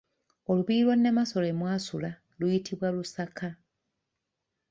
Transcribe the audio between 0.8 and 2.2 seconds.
lwa Namasole mwasula